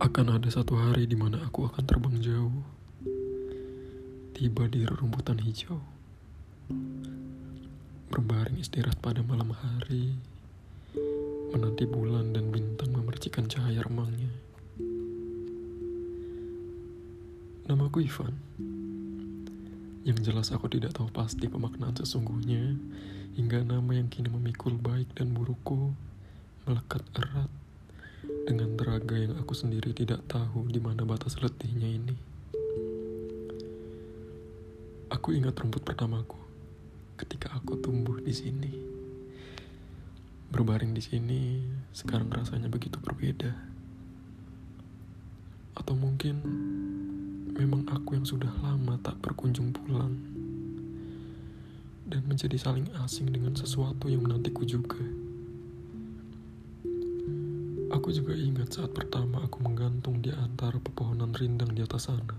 [0.00, 2.64] Akan ada satu hari di mana aku akan terbang jauh,
[4.32, 5.76] tiba di rumputan hijau,
[8.08, 10.16] berbaring istirahat pada malam hari,
[11.52, 14.32] menanti bulan dan bintang memercikan cahaya remangnya.
[17.68, 18.32] Namaku Ivan.
[20.08, 22.72] Yang jelas aku tidak tahu pasti pemaknaan sesungguhnya,
[23.36, 25.92] hingga nama yang kini memikul baik dan burukku
[26.64, 27.59] melekat erat
[28.48, 32.16] dengan teraga yang aku sendiri tidak tahu di mana batas letihnya ini.
[35.10, 36.38] Aku ingat rumput pertamaku
[37.20, 38.72] ketika aku tumbuh di sini.
[40.50, 41.42] Berbaring di sini
[41.92, 43.52] sekarang rasanya begitu berbeda.
[45.76, 46.40] Atau mungkin
[47.54, 50.16] memang aku yang sudah lama tak berkunjung pulang
[52.10, 55.29] dan menjadi saling asing dengan sesuatu yang menantiku juga.
[58.00, 62.32] Aku juga ingat saat pertama aku menggantung di antara pepohonan rindang di atas sana.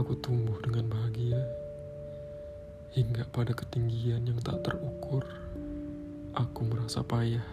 [0.00, 1.36] Aku tumbuh dengan bahagia
[2.96, 5.28] hingga pada ketinggian yang tak terukur,
[6.32, 7.44] aku merasa payah.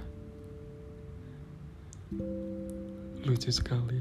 [3.28, 4.00] Lucu sekali.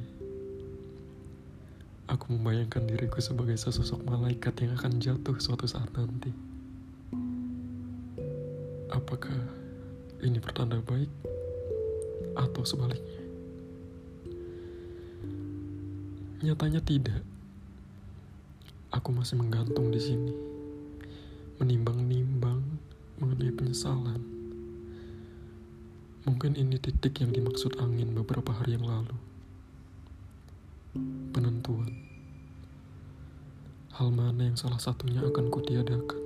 [2.07, 6.31] Aku membayangkan diriku sebagai sesosok malaikat yang akan jatuh suatu saat nanti.
[8.95, 9.43] Apakah
[10.23, 11.11] ini pertanda baik?
[12.37, 13.25] Atau sebaliknya.
[16.45, 17.25] Nyatanya tidak.
[18.93, 20.33] Aku masih menggantung di sini,
[21.59, 22.61] menimbang-nimbang
[23.17, 24.21] mengenai penyesalan.
[26.29, 29.17] Mungkin ini titik yang dimaksud angin beberapa hari yang lalu.
[31.33, 31.93] Penentuan.
[33.97, 36.26] Hal mana yang salah satunya akan kutiadakan.